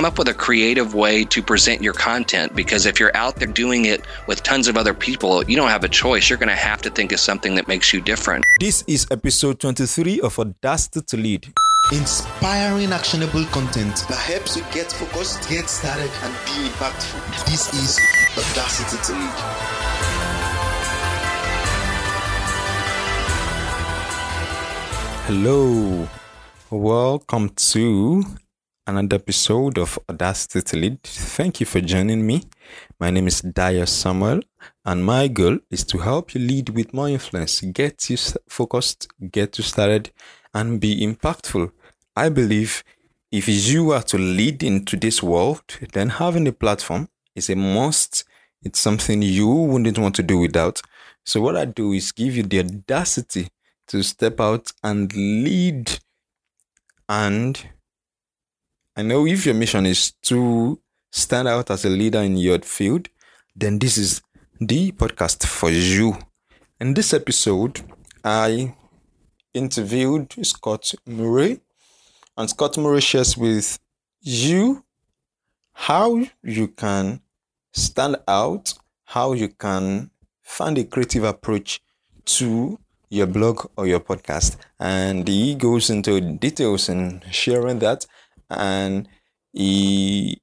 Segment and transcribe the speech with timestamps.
[0.00, 3.46] come up with a creative way to present your content because if you're out there
[3.46, 6.30] doing it with tons of other people, you don't have a choice.
[6.30, 8.42] You're going to have to think of something that makes you different.
[8.60, 11.52] This is episode 23 of Audacity to Lead.
[11.92, 17.44] Inspiring actionable content that helps you get focused, get started, and be impactful.
[17.44, 17.98] This is
[18.38, 19.34] Audacity to Lead.
[25.26, 26.08] Hello,
[26.70, 28.24] welcome to
[28.90, 31.02] another episode of Audacity to Lead.
[31.04, 32.42] Thank you for joining me.
[32.98, 34.40] My name is Dayo Samuel,
[34.84, 38.16] and my goal is to help you lead with more influence, get you
[38.48, 40.10] focused, get you started,
[40.52, 41.70] and be impactful.
[42.16, 42.82] I believe
[43.30, 48.24] if you are to lead in today's world, then having a platform is a must.
[48.62, 50.82] It's something you wouldn't want to do without.
[51.24, 53.50] So, what I do is give you the audacity
[53.86, 56.00] to step out and lead.
[57.08, 57.70] And
[58.96, 60.80] I know if your mission is to
[61.12, 63.08] stand out as a leader in your field,
[63.54, 64.20] then this is
[64.60, 66.16] the podcast for you.
[66.80, 67.80] In this episode,
[68.24, 68.74] I
[69.54, 71.60] interviewed Scott Murray,
[72.36, 73.78] and Scott Murray shares with
[74.22, 74.84] you
[75.72, 77.20] how you can
[77.72, 78.74] stand out,
[79.04, 80.10] how you can
[80.42, 81.80] find a creative approach
[82.24, 84.56] to your blog or your podcast.
[84.80, 88.06] And he goes into details in sharing that
[88.50, 89.08] and
[89.52, 90.40] he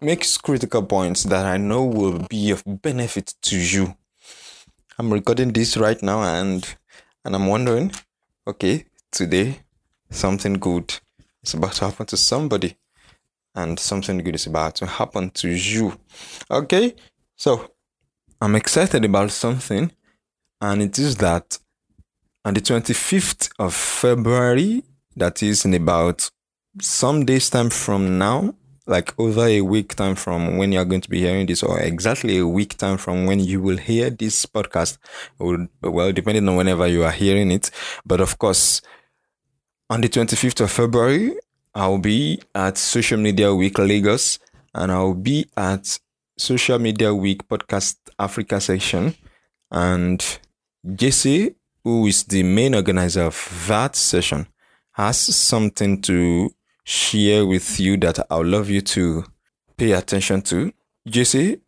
[0.00, 3.96] makes critical points that I know will be of benefit to you.
[4.98, 6.76] I'm recording this right now and
[7.24, 7.92] and I'm wondering,
[8.46, 9.60] okay, today
[10.10, 10.92] something good
[11.42, 12.76] is about to happen to somebody
[13.54, 15.98] and something good is about to happen to you.
[16.50, 16.94] Okay?
[17.36, 17.72] So,
[18.40, 19.92] I'm excited about something
[20.60, 21.58] and it is that
[22.44, 24.82] on the 25th of February,
[25.16, 26.30] that is in about
[26.80, 28.54] some days time from now,
[28.86, 32.38] like over a week time from when you're going to be hearing this, or exactly
[32.38, 34.98] a week time from when you will hear this podcast,
[35.38, 37.70] well, depending on whenever you are hearing it.
[38.04, 38.82] But of course,
[39.90, 41.34] on the 25th of February,
[41.74, 44.38] I'll be at Social Media Week Lagos
[44.74, 45.98] and I'll be at
[46.36, 49.14] Social Media Week Podcast Africa section.
[49.70, 50.22] And
[50.94, 51.54] Jesse,
[51.84, 54.46] who is the main organizer of that session,
[54.92, 56.54] has something to
[56.84, 59.24] share with you that I would love you to
[59.76, 60.72] pay attention to.
[61.06, 61.60] Jesse,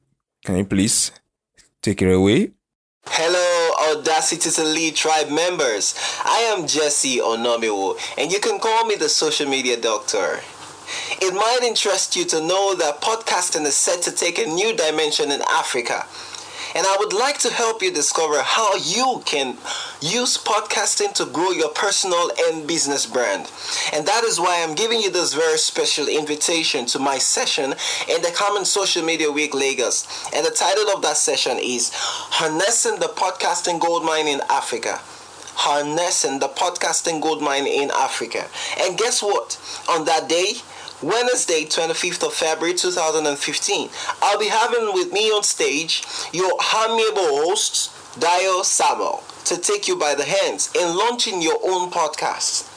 [0.44, 1.12] can you please
[1.82, 2.52] take it away?
[3.06, 5.94] Hello, Audacity to Lead Tribe members.
[6.24, 10.40] I am Jesse Onomiwo, and you can call me the social media doctor.
[11.20, 15.30] It might interest you to know that podcasting is set to take a new dimension
[15.30, 16.06] in Africa
[16.74, 19.56] and I would like to help you discover how you can
[20.00, 23.50] use podcasting to grow your personal and business brand.
[23.92, 27.74] And that is why I'm giving you this very special invitation to my session
[28.08, 30.06] in the Common Social Media Week Lagos.
[30.34, 35.00] And the title of that session is Harnessing the Podcasting Goldmine in Africa
[35.56, 38.44] harnessing the podcasting goldmine in Africa.
[38.80, 39.56] And guess what?
[39.88, 40.54] On that day,
[41.04, 43.90] Wednesday, 25th of February 2015,
[44.22, 49.96] I'll be having with me on stage your amiable host, Dayo Samuel, to take you
[49.96, 52.70] by the hands in launching your own podcast.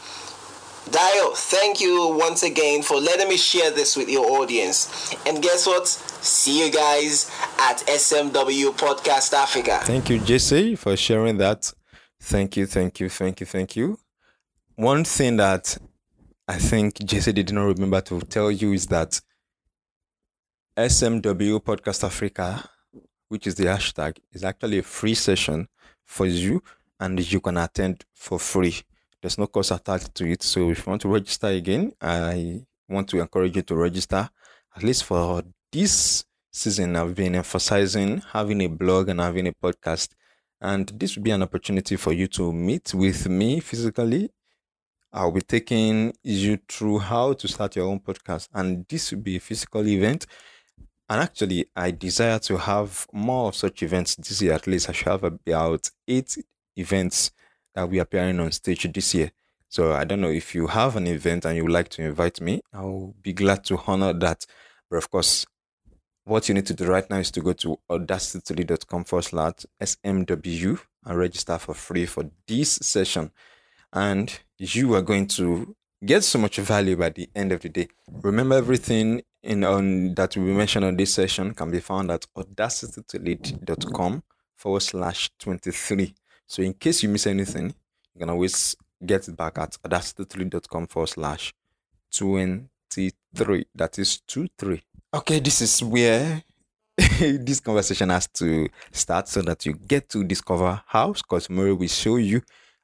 [0.90, 5.16] Dayo, thank you once again for letting me share this with your audience.
[5.26, 5.88] And guess what?
[5.88, 9.80] See you guys at SMW Podcast Africa.
[9.84, 11.72] Thank you, Jesse, for sharing that.
[12.20, 13.98] Thank you, thank you, thank you, thank you
[14.82, 15.78] one thing that
[16.48, 19.22] I think Jesse did not remember to tell you is that
[20.76, 22.68] SMW Podcast Africa,
[23.28, 25.68] which is the hashtag, is actually a free session
[26.12, 26.62] for you
[27.00, 28.76] and you can attend for free.
[29.22, 30.44] There's no cost attached to it.
[30.44, 34.30] So if you want to register again, I want to encourage you to register.
[34.76, 40.10] At least for this season, I've been emphasizing having a blog and having a podcast.
[40.60, 44.30] And this will be an opportunity for you to meet with me physically
[45.14, 48.48] I'll be taking you through how to start your own podcast.
[48.54, 50.26] And this will be a physical event.
[51.12, 54.54] And actually, I desire to have more of such events this year.
[54.54, 56.38] At least I should have about eight
[56.78, 57.32] events
[57.76, 59.34] that will be appearing on stage this year.
[59.68, 62.40] So I don't know if you have an event and you would like to invite
[62.40, 64.46] me, I'll be glad to honor that.
[64.90, 65.46] But of course,
[66.24, 70.80] what you need to do right now is to go to audacitytolead.com forward slash SMW
[71.04, 73.32] and register for free for this session
[73.92, 75.76] and you are going to
[76.06, 77.90] get so much value by the end of the day.
[78.10, 84.24] Remember everything in on that we mentioned on this session can be found at audacitytolead.com
[84.56, 86.14] forward slash 23.
[86.46, 87.74] So in case you miss anything,
[88.14, 91.54] you can always get it back at audacitytolead.com forward slash
[92.12, 93.66] 23.
[93.76, 94.82] That is 23.
[95.14, 96.44] Okay, this is where
[96.98, 101.88] this conversation has to start so that you get to discover how Scott Murray will
[101.88, 102.42] show you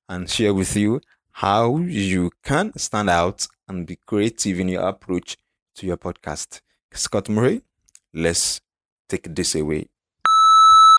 [0.10, 1.02] and share with you
[1.32, 5.38] how you can stand out and be creative in your approach
[5.78, 6.62] to your podcast.
[6.92, 7.62] Scott Murray,
[8.14, 8.60] let's
[9.08, 9.88] take this away.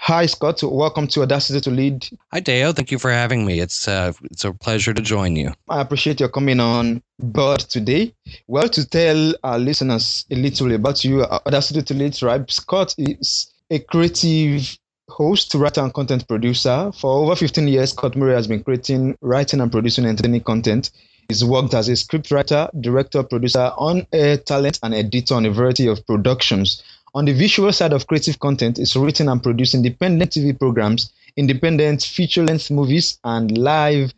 [0.03, 0.63] Hi, Scott.
[0.63, 2.09] Welcome to Audacity to Lead.
[2.33, 2.73] Hi, Dale.
[2.73, 3.61] Thank you for having me.
[3.61, 5.53] It's uh, it's a pleasure to join you.
[5.69, 8.15] I appreciate your coming on board today.
[8.47, 13.53] Well, to tell our listeners a little about you, Audacity to Lead Tribe, Scott is
[13.71, 14.79] a creative
[15.09, 16.93] host, writer, and content producer.
[16.93, 20.91] For over 15 years, Scott Murray has been creating, writing, and producing entertaining content.
[21.29, 26.07] He's worked as a scriptwriter, director, producer, on-air talent, and editor on a variety of
[26.07, 26.83] productions.
[27.15, 32.03] On the visual side of creative content, he's written and produced independent TV programs, independent
[32.03, 34.15] feature-length movies, and live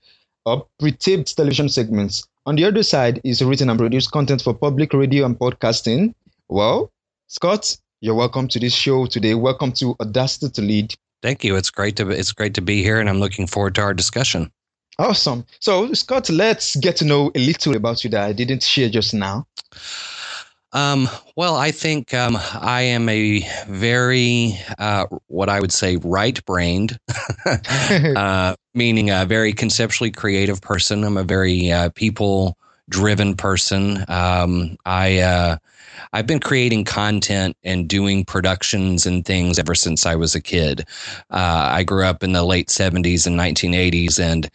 [0.46, 2.28] or pre-taped television segments.
[2.46, 6.14] On the other side, he's written and produced content for public radio and podcasting.
[6.48, 6.92] Well,
[7.26, 9.34] Scott, you're welcome to this show today.
[9.34, 10.94] Welcome to Audacity to Lead.
[11.22, 11.56] Thank you.
[11.56, 14.52] It's great to it's great to be here, and I'm looking forward to our discussion.
[14.98, 15.46] Awesome.
[15.60, 19.14] So, Scott, let's get to know a little about you that I didn't share just
[19.14, 19.46] now.
[20.72, 26.44] Um, well, I think um, I am a very, uh, what I would say, right
[26.44, 26.98] brained,
[27.84, 31.02] uh, meaning a very conceptually creative person.
[31.02, 32.56] I'm a very uh, people
[32.88, 34.04] driven person.
[34.08, 35.56] Um, I, uh,
[36.12, 40.86] I've been creating content and doing productions and things ever since I was a kid.
[41.30, 44.48] Uh, I grew up in the late 70s and 1980s, and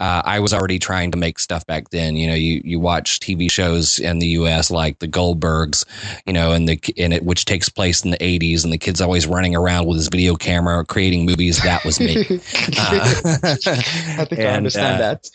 [0.00, 2.16] uh, I was already trying to make stuff back then.
[2.16, 4.70] You know, you you watch TV shows in the U.S.
[4.70, 5.84] like the Goldbergs,
[6.26, 9.00] you know, and the in it which takes place in the '80s, and the kid's
[9.00, 11.60] always running around with his video camera creating movies.
[11.62, 12.16] That was me.
[12.16, 12.20] uh,
[12.78, 15.30] I think and, I understand uh, that.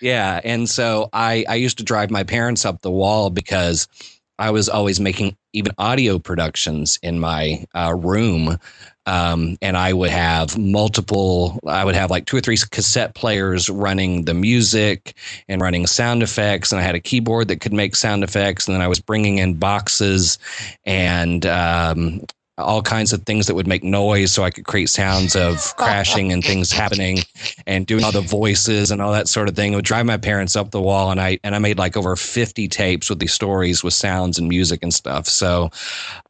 [0.00, 3.86] Yeah, and so I I used to drive my parents up the wall because
[4.40, 8.58] I was always making even audio productions in my uh, room
[9.06, 13.68] um, and I would have multiple, I would have like two or three cassette players
[13.68, 15.14] running the music
[15.48, 16.70] and running sound effects.
[16.72, 18.66] And I had a keyboard that could make sound effects.
[18.66, 20.38] And then I was bringing in boxes
[20.84, 22.24] and um,
[22.60, 26.32] all kinds of things that would make noise so I could create sounds of crashing
[26.32, 27.18] and things happening
[27.66, 29.72] and doing all the voices and all that sort of thing.
[29.72, 32.16] It would drive my parents up the wall and I and I made like over
[32.16, 35.26] 50 tapes with these stories with sounds and music and stuff.
[35.26, 35.70] So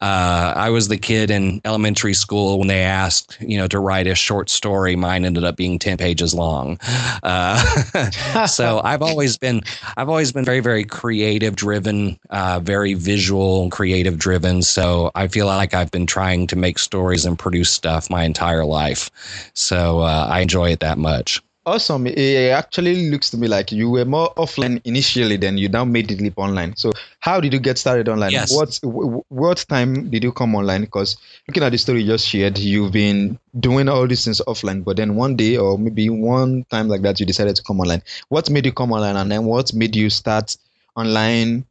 [0.01, 4.07] uh, I was the kid in elementary school when they asked, you know, to write
[4.07, 4.97] a short story.
[4.97, 6.79] Mine ended up being 10 pages long.
[7.23, 9.63] Uh, so I've always been
[9.97, 14.63] I've always been very, very creative driven, uh, very visual, and creative driven.
[14.63, 18.25] So I feel like I've been trying trying to make stories and produce stuff my
[18.25, 19.11] entire life.
[19.55, 21.41] So uh, I enjoy it that much.
[21.65, 22.07] Awesome.
[22.07, 26.09] It actually looks to me like you were more offline initially, than you now made
[26.09, 26.75] the leap online.
[26.77, 28.33] So, how did you get started online?
[28.33, 28.51] Yes.
[28.55, 28.81] What
[29.29, 30.83] what time did you come online?
[30.83, 34.85] Because looking at the story you just shared, you've been doing all these things offline,
[34.85, 38.03] but then one day or maybe one time like that, you decided to come online.
[38.29, 40.57] What made you come online, and then what made you start
[40.97, 41.67] online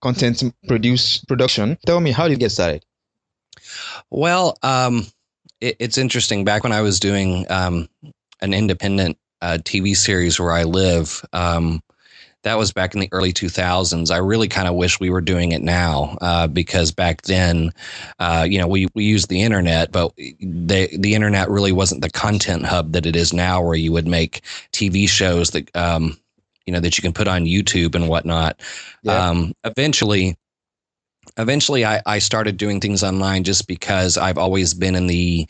[0.00, 1.78] content produce production?
[1.86, 2.84] Tell me, how did you get started?
[4.10, 5.06] Well, um,
[5.60, 6.44] it, it's interesting.
[6.44, 7.88] Back when I was doing um,
[8.40, 11.82] an independent uh, TV series where I live, um,
[12.42, 14.10] that was back in the early 2000s.
[14.10, 17.70] I really kind of wish we were doing it now uh, because back then,
[18.18, 22.10] uh, you know, we, we used the internet, but the the internet really wasn't the
[22.10, 26.18] content hub that it is now, where you would make TV shows that um,
[26.66, 28.60] you know that you can put on YouTube and whatnot.
[29.02, 29.28] Yeah.
[29.28, 30.36] Um, eventually,
[31.38, 35.46] eventually I, I started doing things online just because I've always been in the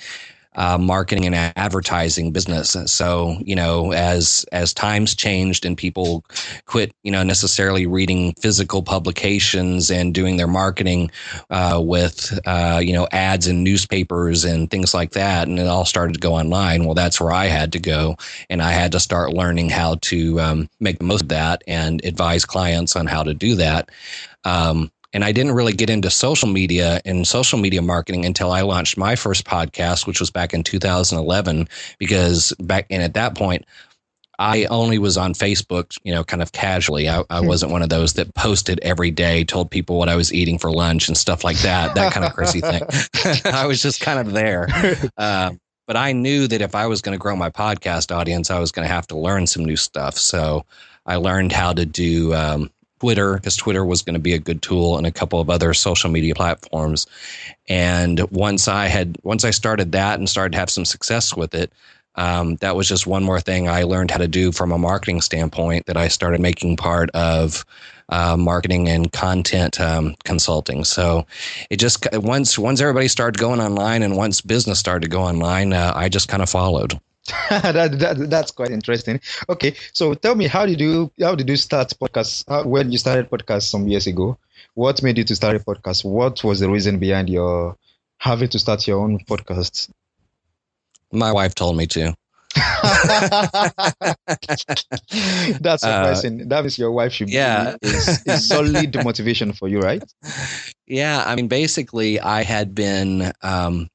[0.55, 2.77] uh, marketing and advertising business.
[2.87, 6.25] So you know, as as times changed and people
[6.67, 11.11] quit, you know, necessarily reading physical publications and doing their marketing
[11.51, 15.87] uh, with uh, you know ads in newspapers and things like that, and it all
[15.87, 16.85] started to go online.
[16.85, 18.17] Well, that's where I had to go,
[18.51, 22.05] and I had to start learning how to um, make the most of that and
[22.05, 23.91] advise clients on how to do that.
[24.45, 28.63] Um, and I didn't really get into social media and social media marketing until I
[28.63, 31.69] launched my first podcast, which was back in 2011.
[31.99, 33.65] Because back and at that point,
[34.39, 37.09] I only was on Facebook, you know, kind of casually.
[37.09, 37.47] I, I, hmm.
[37.47, 40.73] wasn't one of those that posted every day, told people what I was eating for
[40.73, 42.83] lunch and stuff like that, that kind of crazy thing.
[43.53, 44.69] I was just kind of there.
[45.17, 45.53] Uh,
[45.87, 48.73] but I knew that if I was going to grow my podcast audience, I was
[48.73, 50.17] going to have to learn some new stuff.
[50.17, 50.65] So
[51.05, 52.71] I learned how to do um,
[53.03, 55.75] Twitter because Twitter was going to be a good tool and a couple of other
[55.75, 57.09] social media platforms.
[57.69, 61.53] And once I had, once I started that and started to have some success with
[61.53, 61.73] it,
[62.15, 65.21] um, that was just one more thing I learned how to do from a marketing
[65.21, 67.65] standpoint that I started making part of
[68.09, 70.85] uh, marketing and content um, consulting.
[70.85, 71.27] So
[71.71, 75.73] it just once once everybody started going online and once business started to go online,
[75.73, 77.01] uh, I just kind of followed.
[77.51, 79.21] that, that, that's quite interesting.
[79.49, 82.45] Okay, so tell me, how did you how did you start podcast?
[82.49, 84.37] How, when you started podcast some years ago,
[84.75, 86.05] what made you to start a podcast?
[86.05, 87.77] What was the reason behind your
[88.19, 89.91] having to start your own podcast?
[91.13, 92.15] My wife told me to.
[95.61, 96.43] That's surprising.
[96.43, 97.77] Uh, that means your wife should yeah.
[97.81, 100.03] be is, is solid motivation for you, right?
[100.87, 103.89] Yeah, I mean, basically, I had been um,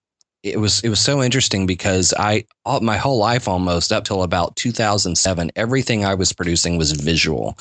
[0.51, 4.23] it was it was so interesting because I all, my whole life almost up till
[4.23, 7.57] about 2007 everything I was producing was visual.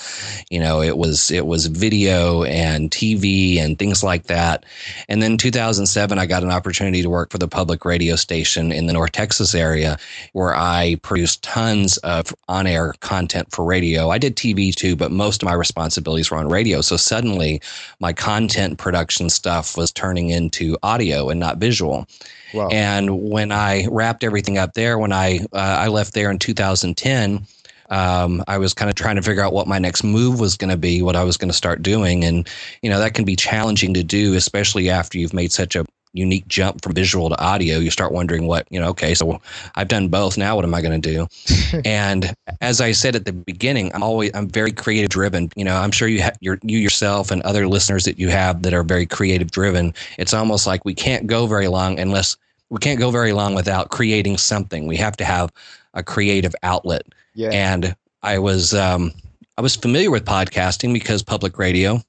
[0.50, 4.64] You know it was it was video and TV and things like that.
[5.08, 8.86] And then 2007 I got an opportunity to work for the public radio station in
[8.86, 9.98] the North Texas area
[10.32, 14.10] where I produced tons of on-air content for radio.
[14.10, 16.80] I did TV too but most of my responsibilities were on radio.
[16.80, 17.60] So suddenly
[18.00, 22.06] my content production stuff was turning into audio and not visual
[22.54, 22.68] Wow.
[22.68, 27.46] And when I wrapped everything up there, when I uh, I left there in 2010,
[27.90, 30.70] um, I was kind of trying to figure out what my next move was going
[30.70, 32.48] to be, what I was going to start doing, and
[32.82, 36.46] you know that can be challenging to do, especially after you've made such a unique
[36.48, 37.78] jump from visual to audio.
[37.78, 38.88] You start wondering what you know.
[38.88, 39.40] Okay, so
[39.74, 40.38] I've done both.
[40.38, 41.80] Now what am I going to do?
[41.84, 45.50] and as I said at the beginning, I'm always I'm very creative driven.
[45.56, 48.74] You know, I'm sure you have you yourself and other listeners that you have that
[48.74, 49.94] are very creative driven.
[50.18, 52.36] It's almost like we can't go very long unless
[52.70, 54.86] we can't go very long without creating something.
[54.86, 55.52] We have to have
[55.94, 57.02] a creative outlet.
[57.34, 57.50] Yeah.
[57.50, 59.12] And I was um,
[59.58, 62.02] I was familiar with podcasting because public radio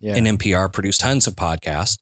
[0.00, 0.16] yeah.
[0.16, 1.98] and NPR produced tons of podcasts.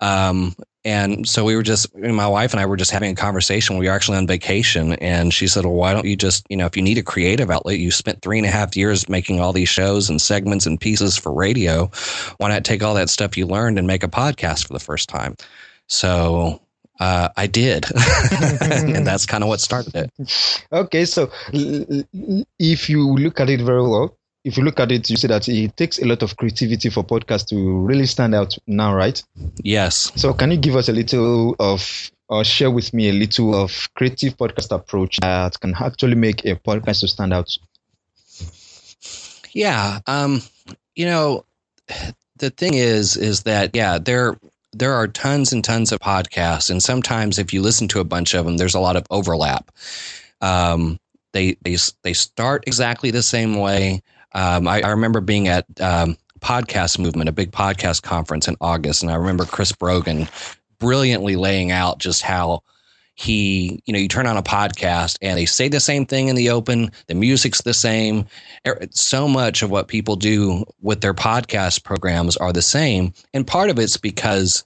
[0.00, 0.54] Um,
[0.86, 3.78] and so we were just, my wife and I were just having a conversation.
[3.78, 6.66] We were actually on vacation, and she said, "Well, why don't you just, you know,
[6.66, 9.54] if you need a creative outlet, you spent three and a half years making all
[9.54, 11.90] these shows and segments and pieces for radio.
[12.36, 15.08] Why not take all that stuff you learned and make a podcast for the first
[15.08, 15.36] time?"
[15.88, 16.60] So
[17.00, 17.86] uh, I did,
[18.60, 20.10] and that's kind of what started it.
[20.72, 25.16] Okay, so if you look at it very well, if you look at it, you
[25.16, 28.94] see that it takes a lot of creativity for podcasts to really stand out now,
[28.94, 29.22] right?
[29.62, 30.12] Yes.
[30.16, 33.88] So, can you give us a little of, or share with me a little of
[33.94, 37.56] creative podcast approach that can actually make a podcast to stand out?
[39.52, 40.00] Yeah.
[40.06, 40.42] Um,
[40.94, 41.46] you know,
[42.36, 44.36] the thing is, is that yeah, there
[44.72, 48.34] there are tons and tons of podcasts, and sometimes if you listen to a bunch
[48.34, 49.70] of them, there's a lot of overlap.
[50.40, 50.98] Um,
[51.32, 54.02] they they they start exactly the same way.
[54.34, 59.02] Um, I, I, remember being at um, Podcast Movement, a big podcast conference in August,
[59.02, 60.28] and I remember Chris Brogan
[60.78, 62.62] brilliantly laying out just how
[63.14, 66.36] he, you know, you turn on a podcast and they say the same thing in
[66.36, 66.90] the open.
[67.06, 68.26] The music's the same.
[68.90, 73.14] So much of what people do with their podcast programs are the same.
[73.32, 74.64] And part of it's because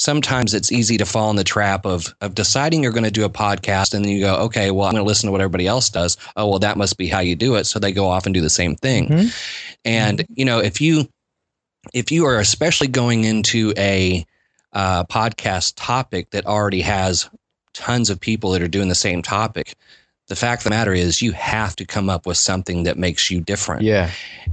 [0.00, 3.24] sometimes it's easy to fall in the trap of of deciding you're going to do
[3.24, 5.66] a podcast and then you go, okay, well, I'm going to listen to what everybody
[5.66, 6.16] else does.
[6.36, 7.64] Oh, well, that must be how you do it.
[7.64, 9.08] So they go off and do the same thing.
[9.08, 9.28] Mm-hmm.
[9.84, 10.32] And mm-hmm.
[10.36, 11.06] you know, if you
[11.92, 14.24] if you are especially going into a
[14.72, 17.28] uh, podcast topic that already has
[17.74, 19.74] tons of people that are doing the same topic.
[20.28, 23.32] The fact of the matter is, you have to come up with something that makes
[23.32, 23.82] you different.
[23.82, 24.12] Yeah.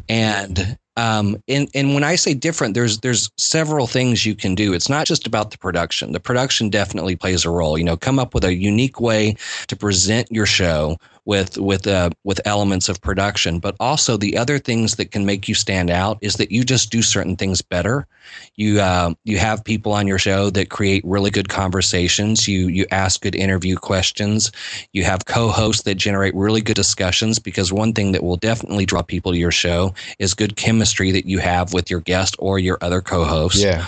[0.10, 4.74] And um, and and when I say different, there's there's several things you can do.
[4.74, 6.12] It's not just about the production.
[6.12, 7.78] The production definitely plays a role.
[7.78, 9.36] You know, come up with a unique way
[9.68, 14.58] to present your show with with uh, with elements of production, but also the other
[14.58, 18.08] things that can make you stand out is that you just do certain things better.
[18.56, 22.48] You uh, you have people on your show that create really good conversations.
[22.48, 24.54] You you ask good interview questions.
[24.94, 29.02] You have co-hosts that generate really good discussions because one thing that will definitely draw
[29.02, 32.78] people to your show is good chemistry that you have with your guest or your
[32.80, 33.62] other co-hosts.
[33.62, 33.86] Yeah.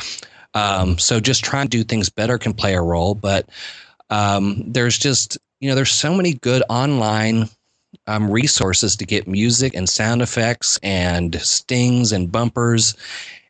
[0.54, 3.48] Um, so just trying to do things better can play a role, but
[4.10, 7.50] um, there's just you know, there's so many good online
[8.08, 12.96] um, resources to get music and sound effects and stings and bumpers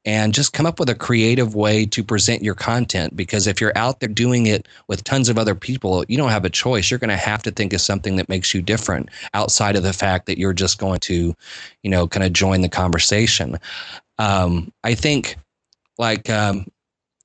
[0.06, 3.78] and just come up with a creative way to present your content because if you're
[3.78, 6.89] out there doing it with tons of other people you don't have a choice.
[6.89, 9.94] You're going to have to think of something that makes you different outside of the
[9.94, 11.36] fact that you're just going to
[11.84, 13.60] you know kind of join the conversation.
[14.18, 15.38] Um, i think
[15.98, 16.66] like um,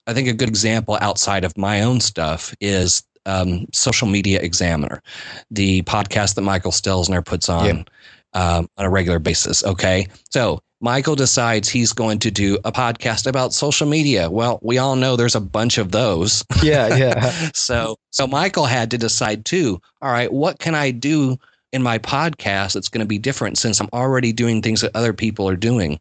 [0.07, 5.03] i think a good example outside of my own stuff is um, Social Media Examiner,
[5.51, 7.87] the podcast that Michael Stelzner puts on
[8.35, 9.65] um, on a regular basis.
[9.65, 14.31] Okay, so Michael decides he's going to do a podcast about social media.
[14.31, 16.45] Well, we all know there's a bunch of those.
[16.63, 17.51] Yeah, yeah.
[17.55, 19.81] so so Michael had to decide too.
[20.03, 21.39] All right, what can I do
[21.75, 25.13] in my podcast that's going to be different since I'm already doing things that other
[25.13, 25.99] people are doing,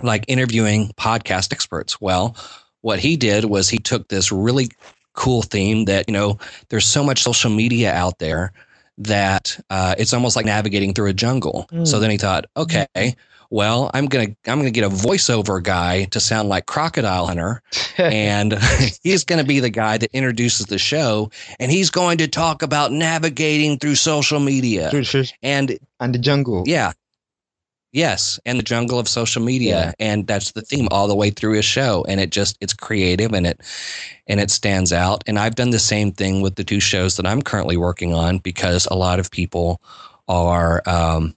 [0.00, 2.00] like interviewing podcast experts.
[2.00, 2.36] Well,
[2.82, 4.68] what he did was he took this really
[5.14, 6.38] cool theme that you know
[6.68, 8.52] there's so much social media out there
[8.98, 11.66] that uh, it's almost like navigating through a jungle.
[11.72, 11.86] Mm.
[11.86, 13.16] So then he thought, okay.
[13.50, 17.60] Well, I'm gonna I'm gonna get a voiceover guy to sound like Crocodile Hunter,
[17.98, 18.58] and
[19.02, 22.92] he's to be the guy that introduces the show and he's going to talk about
[22.92, 24.90] navigating through social media
[25.42, 26.64] and And the jungle.
[26.66, 26.92] yeah
[27.92, 29.92] yes and the jungle of social media Yeah.
[30.00, 33.32] and that's the theme all the way through his show and it just it's creative
[33.32, 33.60] and it
[34.26, 37.26] and it stands out and i've done the same thing with the two shows that
[37.26, 39.80] i'm currently working on because a lot of people
[40.28, 41.36] are um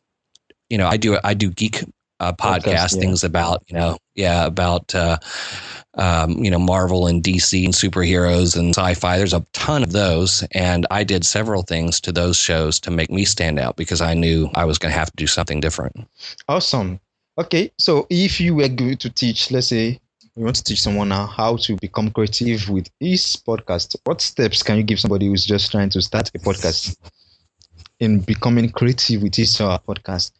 [0.69, 1.83] you know i do i do geek
[2.21, 3.01] uh, Podcast, podcast yeah.
[3.01, 5.17] things about you know yeah about uh
[5.95, 9.17] um, you know, Marvel and DC and superheroes and sci-fi.
[9.17, 13.09] There's a ton of those, and I did several things to those shows to make
[13.09, 16.07] me stand out because I knew I was going to have to do something different.
[16.47, 16.99] Awesome.
[17.37, 19.99] Okay, so if you were going to teach, let's say
[20.35, 24.63] you want to teach someone now how to become creative with his podcast, what steps
[24.63, 26.97] can you give somebody who's just trying to start a podcast
[27.99, 30.31] in becoming creative with his uh, podcast?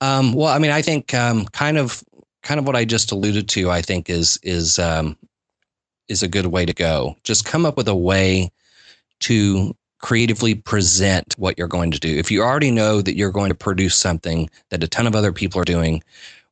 [0.00, 2.04] Um, well, I mean, I think um, kind of
[2.48, 3.70] kind of what I just alluded to.
[3.70, 5.18] I think is is um,
[6.08, 7.14] is a good way to go.
[7.22, 8.50] Just come up with a way
[9.20, 12.16] to creatively present what you're going to do.
[12.16, 15.32] If you already know that you're going to produce something that a ton of other
[15.32, 16.02] people are doing,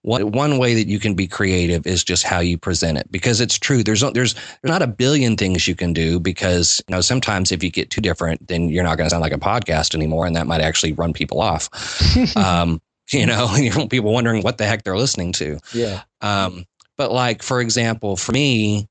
[0.03, 3.41] one one way that you can be creative is just how you present it because
[3.41, 3.83] it's true.
[3.83, 7.53] There's no- there's there's not a billion things you can do because you know sometimes
[7.53, 10.27] if you get too different, then you're not going to sound like a podcast anymore,
[10.27, 11.71] and that might actually run people off.
[12.37, 15.59] um, you know, people wondering what the heck they're listening to.
[15.73, 16.03] Yeah.
[16.21, 16.65] Um,
[16.97, 18.89] but like, for example, for me,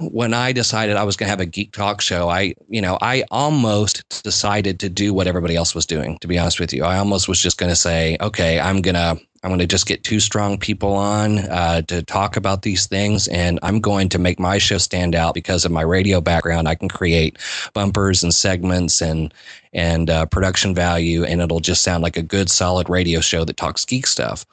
[0.00, 2.98] when I decided I was going to have a geek talk show, I, you know,
[3.00, 6.18] I almost decided to do what everybody else was doing.
[6.20, 9.16] To be honest with you, I almost was just going to say, okay, I'm gonna,
[9.42, 13.26] I'm going to just get two strong people on uh, to talk about these things,
[13.28, 16.68] and I'm going to make my show stand out because of my radio background.
[16.68, 17.38] I can create
[17.74, 19.34] bumpers and segments and
[19.72, 23.56] and uh, production value, and it'll just sound like a good, solid radio show that
[23.56, 24.46] talks geek stuff.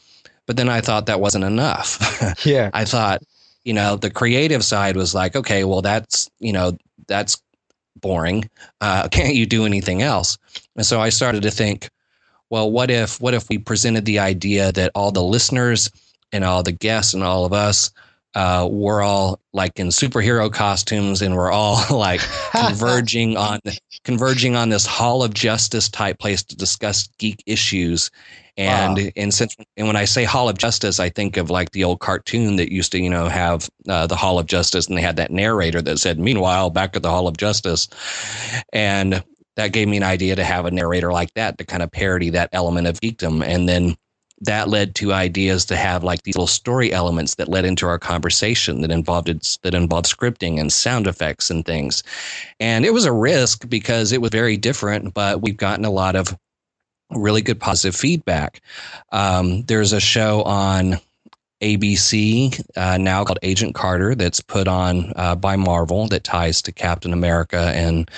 [0.48, 2.00] But then I thought that wasn't enough.
[2.46, 2.70] Yeah.
[2.74, 3.22] I thought,
[3.64, 7.42] you know, the creative side was like, okay, well, that's, you know, that's
[7.96, 8.50] boring.
[8.82, 10.38] Uh, can't you do anything else?
[10.76, 11.90] And so I started to think,
[12.50, 15.92] well, what if, what if we presented the idea that all the listeners
[16.32, 17.92] and all the guests and all of us,
[18.36, 23.60] uh, we're all like in superhero costumes and we're all like converging on
[24.04, 28.12] converging on this hall of justice type place to discuss geek issues
[28.60, 29.10] and Wow.
[29.16, 32.02] and since and when i say hall of justice i think of like the old
[32.02, 35.16] cartoon that used to you know have uh, the hall of justice and they had
[35.16, 37.88] that narrator that said meanwhile back at the hall of justice
[38.74, 39.24] and
[39.56, 42.30] that gave me an idea to have a narrator like that to kind of parody
[42.30, 43.96] that element of geekdom and then
[44.42, 48.00] that led to ideas to have like these little story elements that led into our
[48.00, 49.28] conversation that involved
[49.64, 52.04] that involved scripting and sound effects and things.
[52.60, 56.16] And it was a risk because it was very different, but we've gotten a lot
[56.16, 56.38] of
[57.12, 58.62] really good positive feedback.
[59.12, 61.00] Um, there's a show on
[61.62, 66.72] ABC uh, now called Agent Carter that's put on uh, by Marvel that ties to
[66.72, 68.10] Captain America and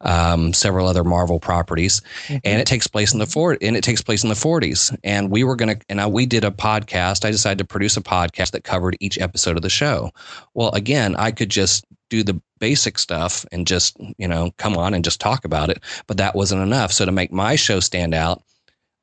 [0.00, 4.02] um, several other Marvel properties, and it takes place in the for- and it takes
[4.02, 4.96] place in the 40s.
[5.04, 7.24] And we were gonna and I, we did a podcast.
[7.24, 10.10] I decided to produce a podcast that covered each episode of the show.
[10.54, 14.94] Well, again, I could just do the basic stuff and just you know come on
[14.94, 16.92] and just talk about it, but that wasn't enough.
[16.92, 18.42] So to make my show stand out.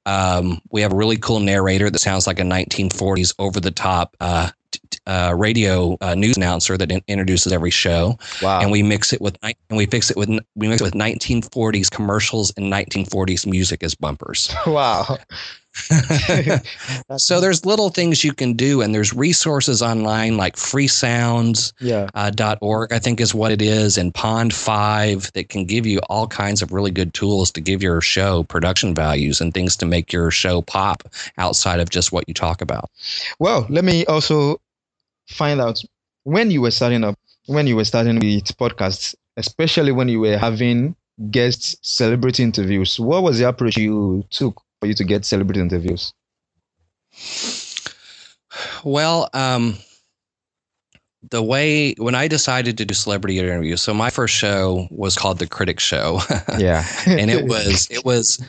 [0.05, 4.15] Um, we have a really cool narrator that sounds like a 1940s over the top
[4.19, 4.49] uh,
[5.07, 8.61] uh, radio uh, news announcer that in- introduces every show, Wow.
[8.61, 11.89] and we mix it with and we fix it with we mix it with 1940s
[11.89, 14.53] commercials and 1940s music as bumpers.
[14.67, 15.17] wow.
[17.17, 22.07] so there's little things you can do, and there's resources online like freesounds.org, yeah.
[22.13, 26.27] uh, .org, I think is what it is, and Pond5 that can give you all
[26.27, 30.13] kinds of really good tools to give your show production values and things to make
[30.13, 31.03] your show pop
[31.37, 32.89] outside of just what you talk about.
[33.39, 34.61] Well, let me also
[35.27, 35.81] find out
[36.23, 40.37] when you were starting up, when you were starting with podcasts, especially when you were
[40.37, 40.95] having
[41.31, 42.99] guest celebrity interviews.
[42.99, 46.13] What was the approach you took for you to get celebrity interviews?
[48.83, 49.77] Well, um,
[51.29, 55.39] the way when I decided to do celebrity interviews, so my first show was called
[55.39, 56.19] The Critic Show.
[56.57, 56.85] Yeah.
[57.05, 58.41] and it was it was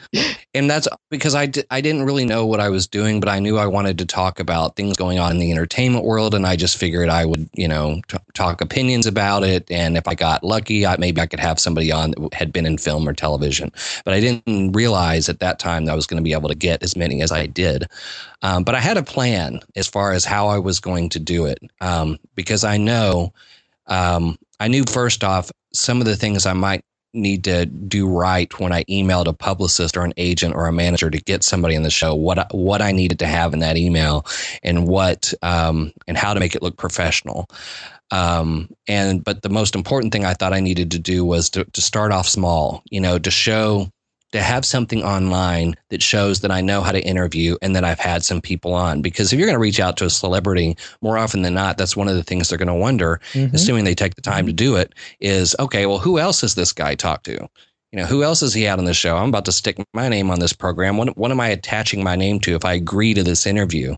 [0.57, 3.39] and that's because I, di- I didn't really know what I was doing, but I
[3.41, 6.57] knew I wanted to talk about things going on in the entertainment world, and I
[6.57, 10.43] just figured I would, you know, t- talk opinions about it, and if I got
[10.43, 13.71] lucky, I, maybe I could have somebody on that had been in film or television.
[14.05, 16.55] But I didn't realize at that time that I was going to be able to
[16.55, 17.87] get as many as I did.
[18.43, 21.47] Um, but I had a plan as far as how I was going to do
[21.47, 23.33] it um, because I know
[23.87, 28.59] um, I knew first off some of the things I might need to do right
[28.61, 31.83] when I emailed a publicist or an agent or a manager to get somebody in
[31.83, 32.15] the show.
[32.15, 34.27] What I, what I needed to have in that email,
[34.63, 37.49] and what um, and how to make it look professional.
[38.11, 41.65] Um, and but the most important thing I thought I needed to do was to,
[41.65, 42.83] to start off small.
[42.91, 43.91] You know, to show
[44.37, 47.99] to have something online that shows that I know how to interview and that I've
[47.99, 49.03] had some people on.
[49.03, 51.97] Because if you're going to reach out to a celebrity, more often than not, that's
[51.97, 53.55] one of the things they're going to wonder, Mhm.
[53.55, 56.73] assuming they take the time to do it, is okay, well, who else has this
[56.73, 57.49] guy talked to?
[57.93, 59.17] You know, who else has he had on the show?
[59.17, 60.97] I'm about to stick my name on this program.
[60.97, 63.95] What, what am I attaching my name to if I agree to this interview?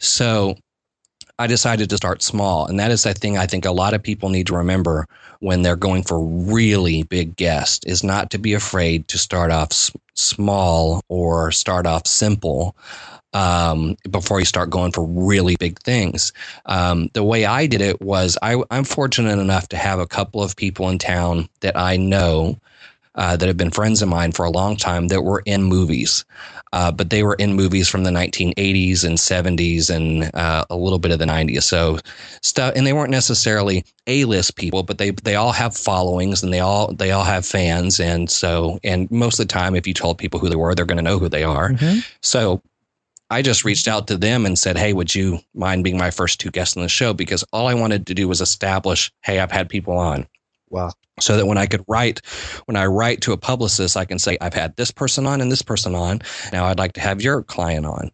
[0.00, 0.56] So
[1.38, 2.66] I decided to start small.
[2.66, 5.06] And that is the thing I think a lot of people need to remember
[5.40, 9.70] when they're going for really big guests is not to be afraid to start off
[9.70, 12.74] s- small or start off simple
[13.34, 16.32] um, before you start going for really big things.
[16.66, 20.42] Um, the way I did it was I, I'm fortunate enough to have a couple
[20.42, 22.58] of people in town that I know
[23.18, 26.24] uh, that have been friends of mine for a long time that were in movies.
[26.72, 30.98] Uh, but they were in movies from the 1980s and 70s and uh, a little
[30.98, 31.62] bit of the 90s.
[31.64, 31.98] So
[32.42, 36.60] stuff, and they weren't necessarily A-list people, but they they all have followings and they
[36.60, 40.18] all they all have fans, and so and most of the time, if you told
[40.18, 41.70] people who they were, they're going to know who they are.
[41.70, 42.04] Mhm.
[42.22, 42.62] So
[43.30, 46.40] I just reached out to them and said, Hey, would you mind being my first
[46.40, 47.12] two guests on the show?
[47.12, 50.26] Because all I wanted to do was establish, Hey, I've had people on
[50.70, 50.92] Wow.
[51.20, 52.20] so that when I could write,
[52.66, 55.50] when I write to a publicist, I can say, I've had this person on and
[55.50, 56.20] this person on.
[56.52, 58.10] Now I'd like to have your client on.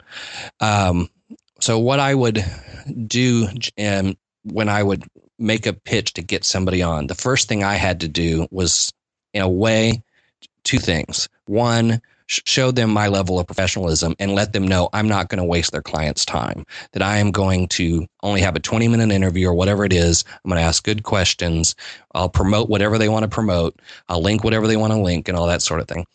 [0.60, 1.08] Um,
[1.60, 2.44] so what I would
[3.06, 5.04] do um, when I would
[5.38, 8.92] make a pitch to get somebody on, the first thing I had to do was,
[9.32, 10.02] in a way,
[10.64, 11.28] two things.
[11.46, 15.38] One, sh- show them my level of professionalism and let them know I'm not going
[15.38, 19.10] to waste their client's time, that I am going to only have a 20 minute
[19.10, 20.24] interview or whatever it is.
[20.44, 21.74] I'm going to ask good questions.
[22.14, 23.80] I'll promote whatever they want to promote.
[24.08, 26.06] I'll link whatever they want to link and all that sort of thing.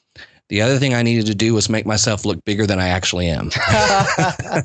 [0.50, 3.28] The other thing I needed to do was make myself look bigger than I actually
[3.28, 3.52] am.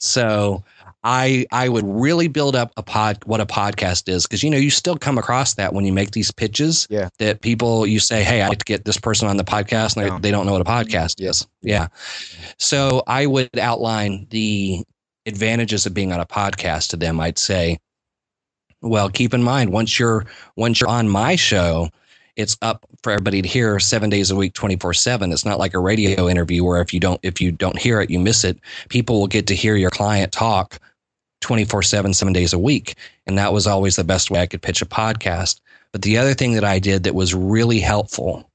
[0.00, 0.64] so
[1.04, 4.56] I I would really build up a pod what a podcast is because you know
[4.56, 7.10] you still come across that when you make these pitches Yeah.
[7.18, 10.06] that people you say hey I'd like to get this person on the podcast and
[10.06, 10.14] Yeah.
[10.14, 11.46] they, they don't know what a podcast is.
[11.62, 11.88] Yeah.
[12.58, 14.82] So I would outline the
[15.26, 17.20] advantages of being on a podcast to them.
[17.20, 17.78] I'd say
[18.80, 20.24] well keep in mind once you're
[20.56, 21.88] once you're on my show
[22.36, 25.72] it's up for everybody to hear seven days a week 24 7 it's not like
[25.74, 28.58] a radio interview where if you don't if you don't hear it you miss it.
[28.88, 30.78] People will get to hear your client talk
[31.44, 34.62] 24 7 seven days a week and that was always the best way i could
[34.62, 35.60] pitch a podcast
[35.92, 38.50] but the other thing that i did that was really helpful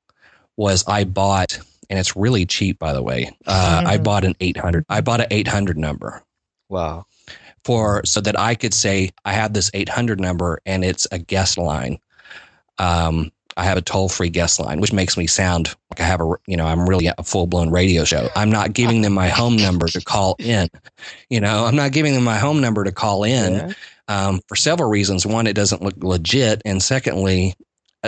[0.57, 4.85] was i bought and it's really cheap by the way uh, i bought an 800
[4.89, 6.23] i bought an 800 number
[6.69, 7.05] wow.
[7.63, 11.57] for so that I could say I have this 800 number and it's a guest
[11.57, 11.99] line.
[12.77, 16.21] Um, I have a toll free guest line, which makes me sound like I have
[16.21, 18.29] a you know I'm really a full blown radio show.
[18.35, 20.69] I'm not giving them my home number to call in.
[21.29, 23.73] You know, I'm not giving them my home number to call in Yeah.
[24.07, 25.25] um, for several reasons.
[25.25, 27.53] One, it doesn't look legit, and secondly,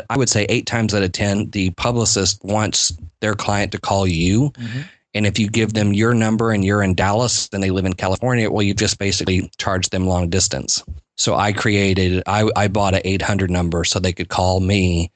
[0.10, 4.08] I would say eight times out of ten, the publicist wants their client to call
[4.08, 4.52] you.
[4.52, 4.86] Mhm.
[5.14, 7.92] And if you give them your number and you're in Dallas and they live in
[7.94, 10.82] California, well, you just basically charge them long distance.
[11.18, 15.12] So I created, I, I bought an 800 number so they could call me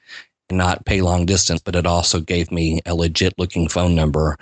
[0.50, 4.36] not pay long distance, but it also gave me a legit looking phone number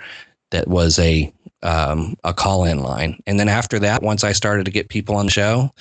[0.51, 3.21] that was a, um, a call in line.
[3.25, 5.71] And then after that, once I started to get people on the show,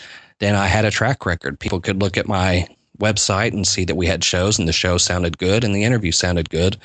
[0.41, 1.61] then I had a track record.
[1.61, 2.67] People could look at my
[2.99, 6.13] website and see that we had shows and the show sounded good and the interview
[6.13, 6.77] sounded good.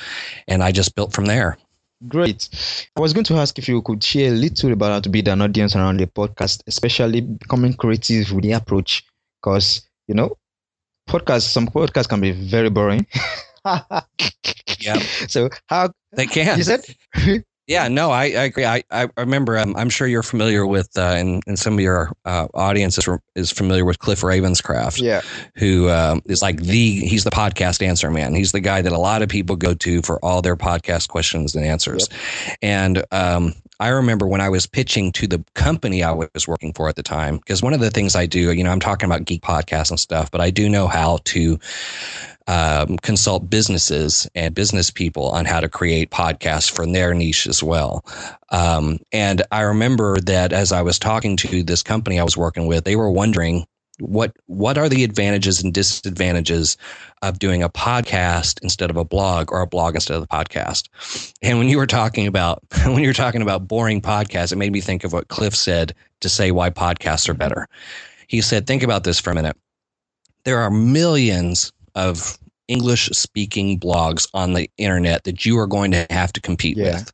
[0.48, 1.58] And I just built from there.
[2.08, 2.48] Great.
[2.96, 5.28] I was going to ask if you could share a little about how to build
[5.28, 9.06] an audience around the podcast, especially becoming creative with the approach.
[9.42, 10.38] Because, you know,
[11.10, 13.06] podcasts, some podcasts can be very boring.
[14.80, 15.00] Yeah.
[15.28, 16.58] So, how They can.
[16.58, 16.86] you said?
[17.68, 18.66] Yeah, no, I, I agree.
[18.66, 19.58] I, I remember.
[19.58, 23.08] Um, I'm sure you're familiar with, uh, and, and some of your uh, audience is,
[23.36, 25.22] is familiar with Cliff Ravenscraft, yeah.
[25.56, 28.34] who um, is like the he's the podcast answer man.
[28.34, 31.54] He's the guy that a lot of people go to for all their podcast questions
[31.56, 32.10] and answers.
[32.64, 36.90] And um, I remember when I was pitching to the company I was working for
[36.90, 39.26] at the time, because one of the things I do, you know, I'm talking about
[39.26, 41.60] geek podcasts and stuff, but I do know how to
[42.48, 47.62] um, consult businesses and business people on how to create podcasts for their niche as
[47.64, 48.04] well.
[48.50, 52.68] Um, and I remember that as I was talking to this company I was working
[52.68, 53.66] with, they were wondering
[54.00, 56.78] what what are the advantages and disadvantages
[57.22, 60.88] of doing a podcast instead of a blog or a blog instead of a podcast?
[61.42, 64.72] And when you were talking about when you were talking about boring podcasts it made
[64.72, 67.68] me think of what cliff said to say why podcasts are better.
[68.28, 69.58] He said think about this for a minute.
[70.46, 76.06] There are millions of english speaking blogs on the internet that you are going to
[76.12, 77.00] have to compete Yeah.
[77.00, 77.12] with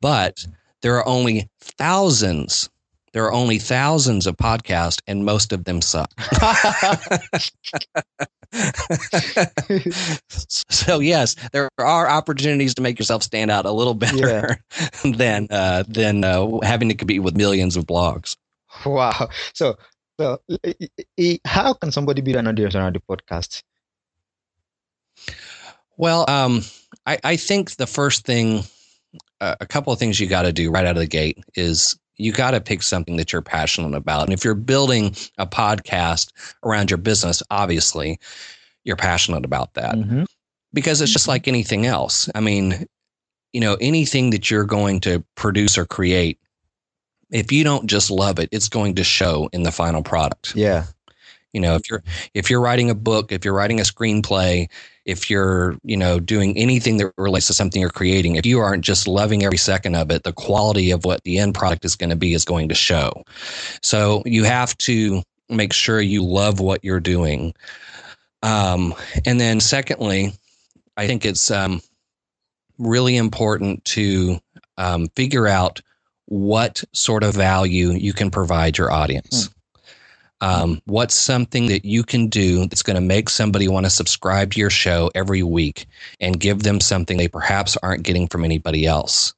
[0.00, 0.46] but
[0.80, 2.70] there are only thousands
[3.12, 6.12] there are only thousands of podcasts and most of them suck
[10.28, 14.58] so yes, there are opportunities to make yourself stand out a little better
[15.04, 18.36] than uh, than uh, having to compete with millions of blogs.
[18.86, 19.28] wow.
[19.52, 19.76] So,
[20.18, 20.40] so
[21.44, 23.62] how can somebody build an audience around the podcast?
[25.96, 26.62] Well, um,
[27.06, 28.62] I, I think the first thing,
[29.40, 31.98] uh, a couple of things you got to do right out of the gate is
[32.18, 34.24] you got to pick something that you're passionate about.
[34.24, 36.32] And if you're building a podcast
[36.64, 38.18] around your business, obviously
[38.84, 39.94] you're passionate about that.
[39.94, 40.26] Mhm.
[40.74, 42.28] because it's just like anything else.
[42.34, 42.86] I mean,
[43.54, 46.38] you know, anything that you're going to produce or create,
[47.30, 50.54] if you don't just love it, it's going to show in the final product.
[50.54, 50.84] Yeah.
[51.54, 52.02] You know, if you're
[52.34, 54.68] if you're writing a book, if you're writing a screenplay,
[55.08, 58.84] if you're, you know, doing anything that relates to something you're creating, if you aren't
[58.84, 62.10] just loving every second of it, the quality of what the end product is going
[62.10, 63.24] to be is going to show.
[63.82, 67.54] So you have to make sure you love what you're doing.
[68.42, 68.94] Um,
[69.24, 70.34] and then secondly,
[70.98, 71.80] I think it's um,
[72.76, 74.38] really important to
[74.76, 75.80] um, figure out
[76.26, 79.48] what sort of value you can provide your audience.
[80.40, 84.52] Um, what's something that you can do that's going to make somebody want to subscribe
[84.52, 85.86] to your show every week
[86.20, 89.34] and give them something they perhaps aren't getting from anybody else?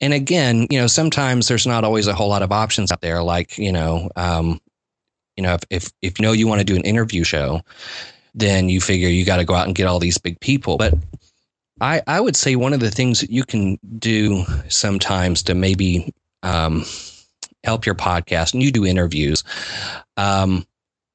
[0.00, 3.22] And again, you know, sometimes there's not always a whole lot of options out there.
[3.22, 4.60] Like, you know, um,
[5.36, 7.62] you know, if, if if you know you want to do an interview show,
[8.34, 10.76] then you figure you got to go out and get all these big people.
[10.76, 10.94] But
[11.80, 16.14] I, I would say one of the things that you can do sometimes to maybe
[16.42, 16.84] um,
[17.64, 19.44] help your podcast, and you do interviews,
[20.16, 20.66] um,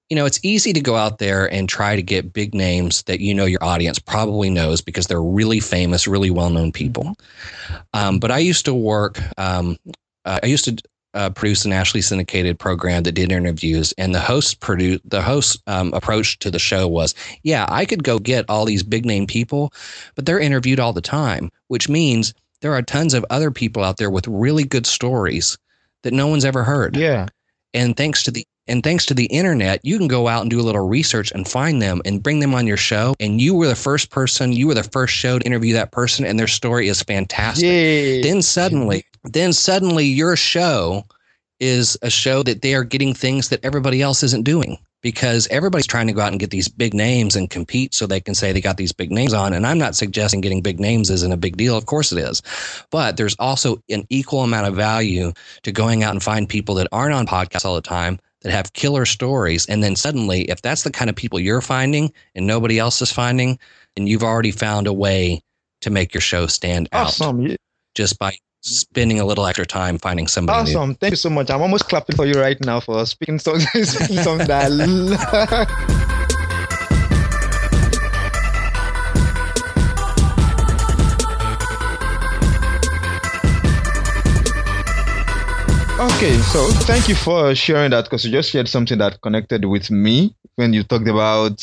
[0.10, 3.20] you know, it's easy to go out there and try to get big names that
[3.20, 7.16] you know your audience probably knows because they're really famous, really well known people.
[7.94, 9.78] Um, but I used to work, um,
[10.24, 10.78] uh, I used to
[11.14, 15.62] uh, produce a nationally syndicated program that did interviews, and the host produced the host
[15.68, 19.28] um, approach to the show was, yeah, I could go get all these big name
[19.28, 19.74] people,
[20.16, 23.98] but they're interviewed all the time, which means there are tons of other people out
[23.98, 25.58] there with really good stories
[26.08, 26.96] that no one's ever heard.
[26.96, 27.28] Yeah.
[27.74, 30.60] And thanks to the and thanks to the internet, you can go out and do
[30.60, 33.13] a little research and find them and bring them on your show.
[33.20, 36.26] And you were the first person, you were the first show to interview that person,
[36.26, 38.22] and their story is fantastic Yay.
[38.22, 41.04] then suddenly then suddenly your show
[41.60, 45.88] is a show that they are getting things that everybody else isn't doing because everybody's
[45.88, 48.52] trying to go out and get these big names and compete so they can say
[48.52, 51.38] they got these big names on and i'm not suggesting getting big names isn't a
[51.38, 52.42] big deal of course it is
[52.92, 55.32] but there's also an equal amount of value
[55.64, 58.74] to going out and find people that aren't on podcasts all the time that have
[58.74, 62.80] killer stories and then suddenly if that's the kind of people you're finding and nobody
[62.80, 63.58] else is finding
[63.96, 65.42] and you've already found a way
[65.82, 67.42] to make your show stand oh, out Awesome.
[67.42, 67.56] Yeah.
[67.96, 70.78] just by spending a little extra time finding somebody new.
[70.78, 70.96] Awesome.
[70.96, 71.50] Thank you so much.
[71.50, 74.72] I'm almost clapping for you right now for speaking some speaking some that.
[86.00, 89.89] Okay, so thank you for sharing that because you just shared something that connected with
[89.89, 91.60] me when you talked about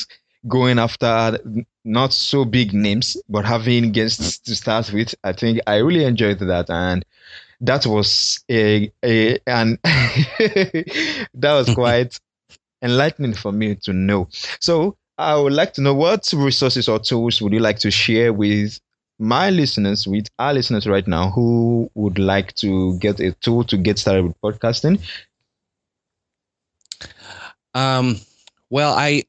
[0.47, 1.39] going after
[1.85, 5.15] not so big names but having guests to start with.
[5.25, 7.05] I think I really enjoyed that and
[7.61, 12.21] that was a, a and that was quite
[12.83, 14.29] enlightening for me to know.
[14.61, 18.33] So I would like to know what resources or tools would you like to share
[18.33, 18.81] with
[19.19, 23.77] my listeners, with our listeners right now who would like to get a tool to
[23.77, 25.01] get started with podcasting?
[27.75, 28.21] Um,
[28.71, 29.25] well, I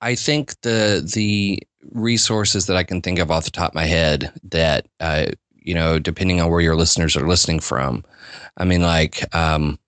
[0.00, 1.60] I think the the
[1.92, 5.74] resources that I can think of off the top of my head that uh, you
[5.74, 8.04] know, depending on where your listeners are listening from,
[8.56, 9.78] I mean, like um,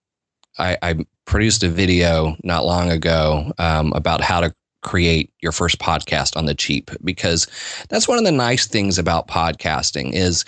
[0.59, 5.79] I, I produced a video not long ago um, about how to create your first
[5.79, 7.47] podcast on the cheap because
[7.89, 10.45] that's one of the nice things about podcasting is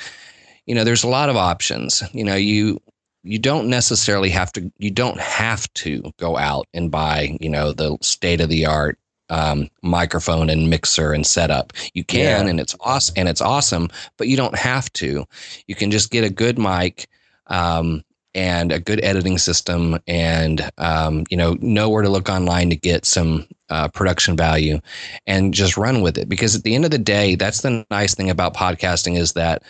[0.66, 2.02] you know, there's a lot of options.
[2.12, 2.80] You know, you
[3.24, 7.72] you don't necessarily have to you don't have to go out and buy you know
[7.72, 8.98] the state of the art
[9.32, 11.72] um, microphone and mixer and setup.
[11.94, 12.50] You can, Yeah.
[12.50, 15.24] and it's awesome, and it's awesome, but you don't have to.
[15.66, 17.08] You can just get a good mic
[17.46, 22.70] um, and a good editing system, and um, you know know where to look online
[22.70, 24.78] to get some uh, production value,
[25.26, 26.28] and just run with it.
[26.28, 29.62] Because at the end of the day, that's the nice thing about podcasting is that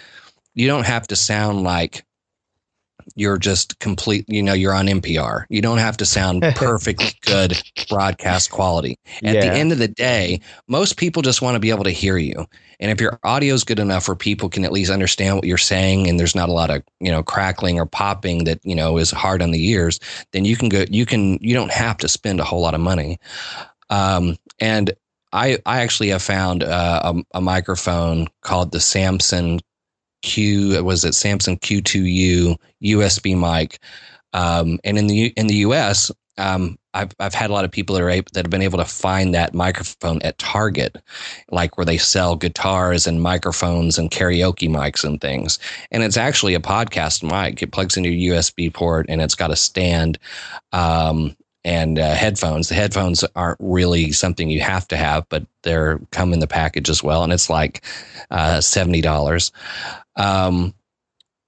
[0.54, 2.04] you don't have to sound like
[3.14, 7.60] you're just complete you know you're on npr you don't have to sound perfectly good
[7.88, 8.98] broadcast quality.
[9.22, 12.16] At the end of the day most people just want to be able to hear
[12.16, 12.46] you.
[12.80, 15.58] And if your audio is good enough where people can at least understand what you're
[15.58, 18.98] saying and there's not a lot of you know crackling or popping that you know
[18.98, 20.00] is hard on the ears
[20.32, 22.80] then you can go you can you don't have to spend a whole lot of
[22.80, 23.18] money.
[23.90, 24.92] Um, and
[25.32, 29.60] I, I actually have found uh, a, a microphone called the Samson
[30.22, 33.78] Q was it Samson Q2U USB mic,
[34.32, 37.94] um, and in the in the US, um, I've I've had a lot of people
[37.94, 40.96] that are able, that have been able to find that microphone at Target,
[41.50, 45.58] like where they sell guitars and microphones and karaoke mics and things.
[45.90, 47.62] And it's actually a podcast mic.
[47.62, 50.18] It plugs into your USB port and it's got a stand.
[50.72, 52.68] Um, and uh, headphones.
[52.68, 56.90] The headphones aren't really something you have to have, but they're come in the package
[56.90, 57.84] as well, and it's like
[58.30, 59.52] uh, seventy dollars.
[60.16, 60.74] Um,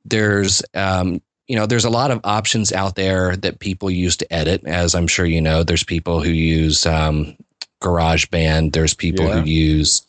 [0.04, 4.32] there's um, you know there's a lot of options out there that people use to
[4.32, 5.62] edit, as I'm sure you know.
[5.62, 7.36] There's people who use um,
[7.82, 8.72] GarageBand.
[8.72, 9.40] There's people Yeah.
[9.40, 10.02] who use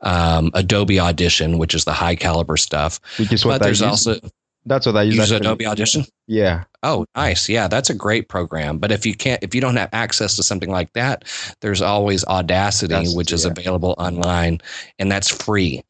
[0.00, 3.00] um, Adobe Audition, which is the high caliber stuff.
[3.18, 4.06] Which is what But there's use.
[4.06, 4.20] also
[4.64, 5.16] That's what I use.
[5.16, 5.46] use actually.
[5.46, 6.04] Adobe Audition.
[6.26, 6.64] Yeah.
[6.82, 7.48] Oh, nice.
[7.48, 8.78] Yeah, that's a great program.
[8.78, 11.24] But if you can't, if you don't have access to something like that,
[11.60, 13.50] there's always Audacity, Audacity, which is yeah.
[13.50, 14.60] available online,
[14.98, 15.82] and that's free.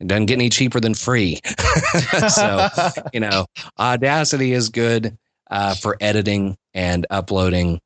[0.00, 1.40] It doesn't get any cheaper than free.
[2.28, 2.68] so,
[3.12, 3.46] you know,
[3.78, 5.16] Audacity is good
[5.50, 7.80] uh, for editing and uploading.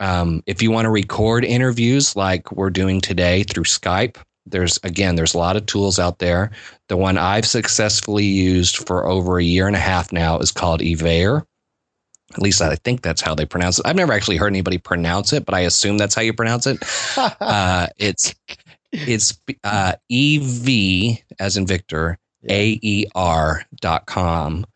[0.00, 5.16] Um, if you want to record interviews like we're doing today through Skype, there's again,
[5.16, 6.50] there's a lot of tools out there.
[6.88, 10.82] The one I've successfully used for over a year and a half now is called
[10.82, 11.46] Evaer.
[12.32, 13.86] At least I think that's how they pronounce it.
[13.86, 16.78] I've never actually heard anybody pronounce it, but I assume that's how you pronounce it.
[17.40, 18.34] Uh, it's
[18.92, 20.68] it's uh, ev
[21.38, 24.66] as in Victor aer dot com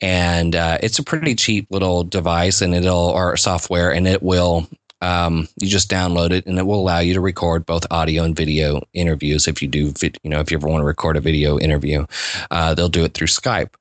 [0.00, 4.68] and uh, it's a pretty cheap little device and it'll or software and it will
[5.04, 8.34] um, you just download it and it will allow you to record both audio and
[8.34, 11.58] video interviews if you do you know if you ever want to record a video
[11.58, 12.06] interview
[12.50, 13.74] uh, they'll do it through skype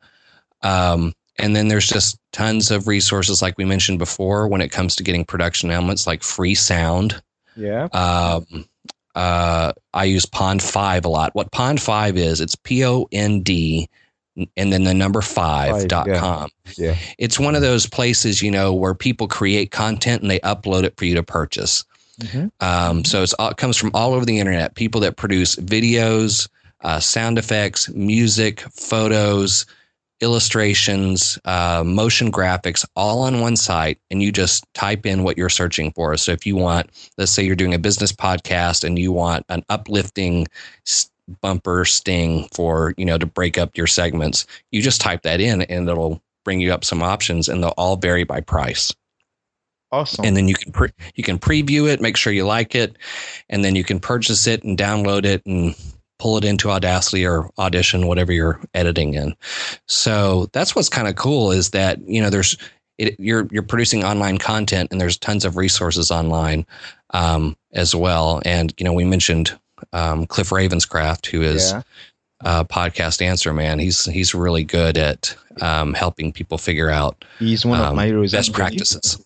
[0.64, 4.96] um, and then there's just tons of resources like we mentioned before when it comes
[4.98, 7.22] to getting production elements like free sound
[7.56, 7.86] yeah.
[7.94, 8.66] um,
[9.16, 11.36] uh, I use Pond5 a lot.
[11.36, 13.88] What Pond5 is, it's P O N D,
[14.36, 16.20] and then the number five dot yeah.
[16.20, 16.50] com.
[16.78, 16.96] Yeah.
[17.18, 20.98] It's one of those places, you know, where people create content and they upload it
[20.98, 21.86] for you to purchase.
[22.20, 22.52] Mhm.
[22.60, 24.76] Um, so it's all, it comes from all over the internet.
[24.76, 26.48] People that produce videos,
[26.82, 29.66] uh, sound effects, music, photos,
[30.22, 35.50] illustrations, uh, motion graphics, all on one site, and you just type in what you're
[35.50, 36.16] searching for.
[36.16, 39.64] So if you want, let's say you're doing a business podcast and you want an
[39.68, 40.48] uplifting
[41.42, 45.62] bumper sting for you know to break up your segments, you just type that in
[45.64, 48.94] and it'll bring you up some options, and they'll all vary by price
[49.94, 50.26] Awesome.
[50.26, 52.98] and then you can pre- you can preview it, make sure you like it,
[53.48, 55.76] and then you can purchase it and download it and
[56.18, 59.36] pull it into Audacity or Audition, whatever you're editing in.
[59.88, 62.58] So that's what's kind of cool is that you know there's
[62.98, 66.66] it, you're you're producing online content and there's tons of resources online
[67.12, 68.42] um, as well.
[68.46, 69.58] And you know we mentioned
[69.92, 71.82] um, Cliff Ravenscraft, who is yeah.
[72.44, 73.80] uh, podcast answer man.
[73.80, 78.06] He's he's really good at um, helping people figure out He's one of um, my
[78.06, 78.32] heroes.
[78.32, 79.18] best practices.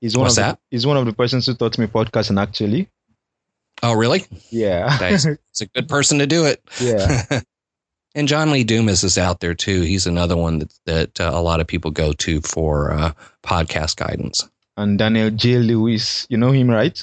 [0.00, 0.58] He's one What's of that?
[0.70, 2.40] The, he's one of the persons who taught me podcasting.
[2.40, 2.88] Actually.
[3.82, 4.24] Oh, really?
[4.50, 4.96] Yeah.
[5.00, 5.24] Nice.
[5.24, 6.62] It's a good person to do it.
[6.80, 7.40] yeah.
[8.14, 9.82] and John Lee Dumas is out there too.
[9.82, 13.12] He's another one that that uh, a lot of people go to for uh,
[13.42, 14.48] podcast guidance.
[14.76, 15.58] And Daniel J.
[15.58, 16.26] Lewis.
[16.30, 17.02] You know him, right?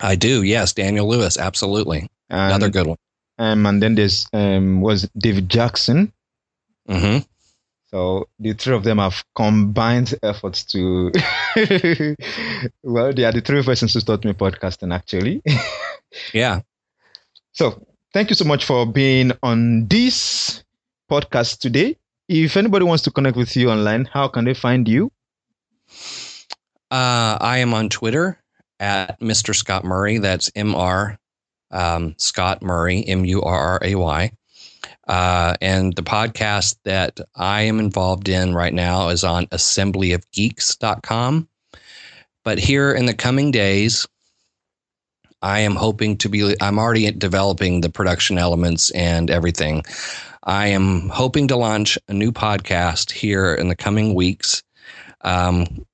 [0.00, 0.72] I do, yes.
[0.72, 2.98] Daniel Lewis, absolutely, And, another good one.
[3.38, 6.12] Um, and then there's um was David Jackson.
[6.88, 7.18] hmm
[7.90, 11.12] So the three of them have combined efforts to.
[12.82, 15.42] well, they are the three persons who taught me podcasting, actually.
[16.32, 16.60] Yeah.
[17.52, 17.84] so
[18.14, 20.62] thank you so much for being on this
[21.10, 21.96] podcast today.
[22.28, 25.12] If anybody wants to connect with you online, how can they find you?
[26.90, 28.38] Uh, I am on Twitter
[28.80, 29.54] at Mr.
[29.54, 30.18] Scott Murray.
[30.18, 31.18] That's M R
[31.70, 34.32] um, Scott Murray, M U R R A Y.
[35.08, 41.48] Uh, and the podcast that I am involved in right now is on assemblyofgeeks.com.
[42.44, 44.06] But here in the coming days,
[45.42, 49.84] I am hoping to be, I'm already developing the production elements and everything.
[50.44, 54.62] I am hoping to launch a new podcast here in the coming weeks
[55.22, 55.84] um,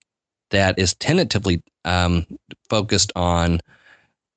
[0.50, 2.26] that is tentatively um,
[2.68, 3.60] focused on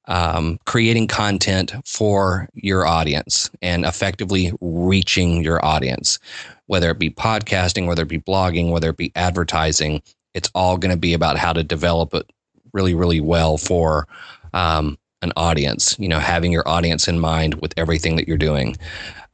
[0.07, 6.19] um, creating content for your audience and effectively reaching your audience,
[6.67, 10.01] whether it be podcasting, whether it be blogging, whether it be advertising.
[10.33, 12.29] It's all going to be about how to develop it
[12.73, 14.07] really, really well for
[14.53, 15.97] um, an audience.
[15.97, 18.75] You know, having your audience in mind with everything that you're doing.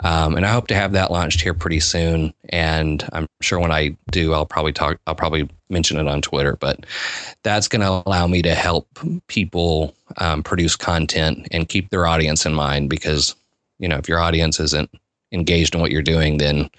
[0.03, 2.33] Um, and I hope to have that launched here pretty soon.
[2.49, 4.99] And I'm sure when I do, I'll probably talk.
[5.07, 6.55] I'll probably mention it on Twitter.
[6.55, 6.85] But
[7.43, 8.87] that's going to allow me to help
[9.27, 12.89] people um, produce content and keep their audience in mind.
[12.89, 13.35] Because
[13.79, 14.89] you know, if your audience isn't
[15.31, 16.69] engaged in what you're doing, then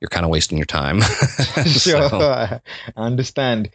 [0.00, 1.00] you're kind of wasting your time.
[1.66, 2.60] sure, I
[2.96, 3.70] understand.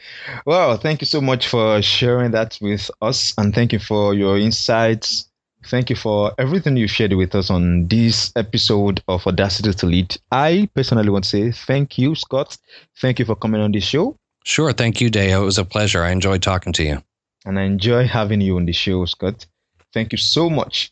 [0.46, 4.38] Well, thank you so much for sharing that with us, and thank you for your
[4.38, 5.31] insights
[5.66, 10.18] Thank you for everything you shared with us on this episode of Audacity to Lead.
[10.32, 12.58] I personally want to say thank you, Scott.
[13.00, 14.18] Thank you for coming on the show.
[14.44, 14.74] Sure.
[14.74, 15.44] Thank you, Dayo.
[15.44, 16.04] It was a pleasure.
[16.04, 17.04] I enjoyed talking to you.
[17.46, 19.46] And I enjoy having you on the show, Scott.
[19.94, 20.92] Thank you so much.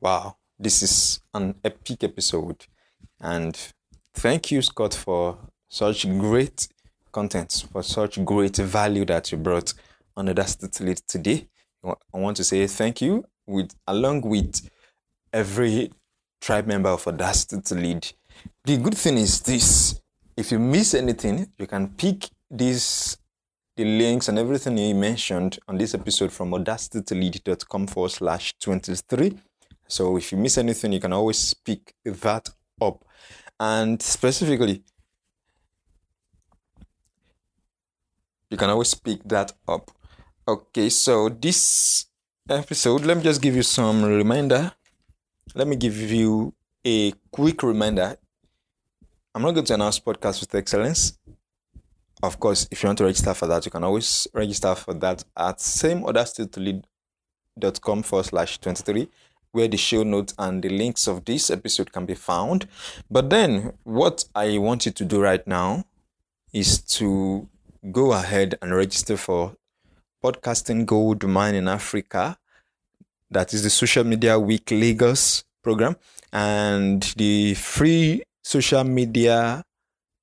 [0.00, 0.36] Wow.
[0.58, 2.66] This is an epic episode.
[3.20, 3.56] And
[4.14, 5.38] thank you, Scott, for
[5.68, 6.66] such great
[7.12, 9.74] content, for such great value that you brought
[10.16, 11.46] on Audacity to Lead today.
[11.84, 14.68] I want to say thank you with along with
[15.32, 15.90] every
[16.40, 18.12] tribe member of Audacity to lead.
[18.64, 20.00] The good thing is this:
[20.36, 23.16] if you miss anything, you can pick these
[23.76, 29.38] the links and everything you mentioned on this episode from audacitytolead.com forward slash 23.
[29.88, 33.04] So if you miss anything, you can always pick that up.
[33.58, 34.82] And specifically,
[38.50, 39.90] you can always pick that up.
[40.46, 42.06] Okay, so this
[42.48, 44.72] episode, let me just give you some reminder.
[45.54, 48.16] Let me give you a quick reminder.
[49.34, 51.18] I'm not going to announce podcast with excellence.
[52.22, 55.24] Of course, if you want to register for that, you can always register for that
[55.36, 56.04] at same
[57.82, 59.08] com forward slash 23,
[59.52, 62.66] where the show notes and the links of this episode can be found.
[63.10, 65.84] But then, what I want you to do right now
[66.52, 67.48] is to
[67.90, 69.56] go ahead and register for
[70.22, 72.38] Podcasting Gold Mine in Africa.
[73.30, 75.96] That is the Social Media Week Lagos program
[76.32, 79.64] and the free social media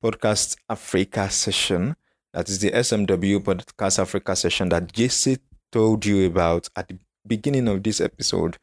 [0.02, 1.95] podcast Africa session.
[2.34, 5.38] That is the SMW podcast Africa session that JC
[5.72, 6.97] told you about at the
[7.28, 8.58] beginning of this episode.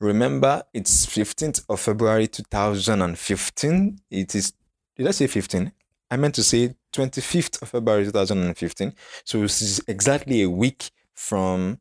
[0.00, 3.98] Remember, it's 15th of February 2015.
[4.10, 4.54] It is,
[4.96, 5.72] did I say 15?
[6.10, 8.94] I meant to say 25th of February 2015.
[9.24, 11.78] So this is exactly a week from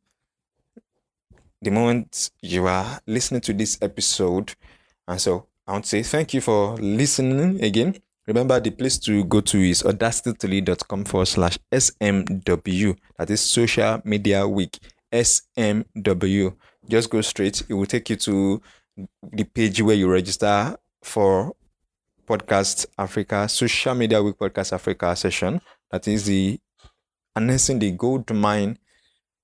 [1.61, 4.55] the moment you are listening to this episode.
[5.07, 7.95] And so I want to say thank you for listening again.
[8.27, 12.95] Remember, the place to go to is audacitytolead.com forward slash SMW.
[13.17, 14.77] That is Social Media Week.
[15.11, 16.55] SMW.
[16.87, 17.63] Just go straight.
[17.67, 18.61] It will take you to
[19.31, 21.55] the page where you register for
[22.29, 25.59] Podcast Africa, Social Media Week Podcast Africa session.
[25.89, 26.59] That is the
[27.35, 28.77] announcing the gold mine,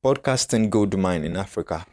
[0.04, 1.84] podcasting gold mine in Africa.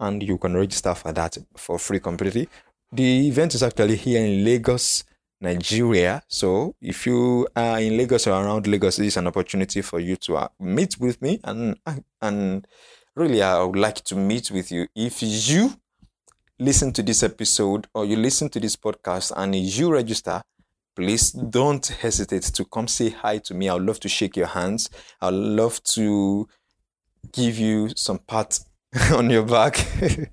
[0.00, 2.48] And you can register for that for free completely.
[2.90, 5.04] The event is actually here in Lagos,
[5.40, 6.24] Nigeria.
[6.26, 10.16] So if you are in Lagos or around Lagos, this is an opportunity for you
[10.16, 11.78] to uh, meet with me and
[12.20, 12.66] and
[13.14, 14.88] really I would like to meet with you.
[14.96, 15.74] If you
[16.62, 20.42] listen to this episode or you listen to this podcast and you register,
[20.94, 23.68] please don't hesitate to come say hi to me.
[23.68, 24.88] I'd love to shake your hands.
[25.20, 26.46] I'd love to
[27.32, 28.60] give you some pat
[29.12, 29.84] on your back.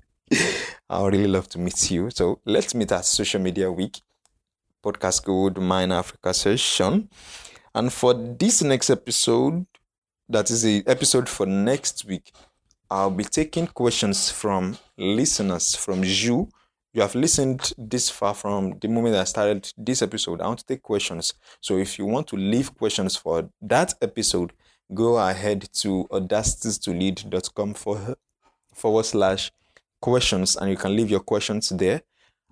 [0.88, 2.10] I would really love to meet you.
[2.10, 4.00] So let's meet at Social Media Week,
[4.84, 7.08] Podcast Gold Mine Africa session.
[7.74, 9.66] And for this next episode,
[10.28, 12.30] that is the episode for next week,
[12.90, 16.48] I'll be taking questions from listeners, from you.
[16.92, 20.40] You have listened this far from the moment I started this episode.
[20.40, 21.34] I want to take questions.
[21.60, 24.52] So if you want to leave questions for that episode,
[24.92, 28.16] go ahead to audacitytolead.com for,
[28.74, 29.52] forward slash
[30.00, 32.02] questions and you can leave your questions there.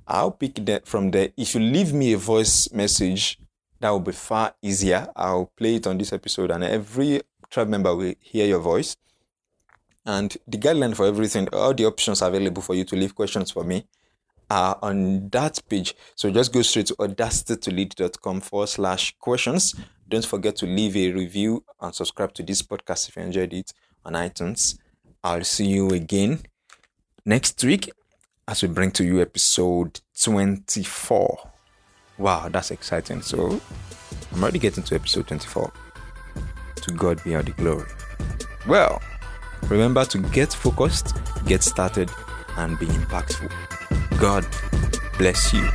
[0.06, 1.30] I'll pick that from there.
[1.36, 3.40] If you leave me a voice message,
[3.80, 5.08] that will be far easier.
[5.16, 8.96] I'll play it on this episode and every tribe member will hear your voice
[10.08, 13.62] and the guideline for everything, all the options available for you to leave questions for
[13.62, 13.86] me
[14.50, 15.94] are on that page.
[16.14, 19.74] So just go straight to audacitytolead.com forward slash questions.
[20.08, 23.74] Don't forget to leave a review and subscribe to this podcast if you enjoyed it
[24.02, 24.78] on iTunes.
[25.22, 26.40] I'll see you again
[27.26, 27.90] next week
[28.48, 31.50] as we bring to you episode 24.
[32.16, 33.20] Wow, that's exciting.
[33.20, 33.60] So
[34.32, 35.70] I'm already getting to episode 24.
[36.76, 37.84] To God be all the glory.
[38.66, 39.02] Well,
[39.68, 42.10] remember to get focused, get started,
[42.56, 43.50] and be impactful.
[44.18, 44.46] God
[45.18, 45.68] bless you.